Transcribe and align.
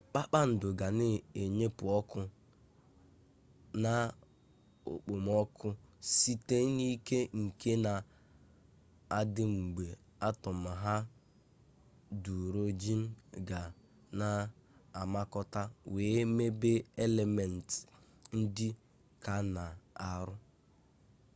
kpakpando 0.11 0.67
ga 0.79 0.87
na-enyepụ 0.97 1.83
ọkụ 1.99 2.21
na 3.83 3.93
okpomọkụ 4.91 5.67
site 6.15 6.57
n'ike 6.75 7.19
nke 7.41 7.71
na-adị 7.85 9.43
mgbe 9.55 9.85
atọm 10.27 10.59
haịdurojin 10.83 13.01
ga 13.47 13.61
na-amakọta 14.19 15.61
wee 15.93 16.21
mebe 16.37 16.71
elementị 17.05 17.79
ndị 18.39 18.67
ka 19.23 19.33
n'arọ 19.53 20.35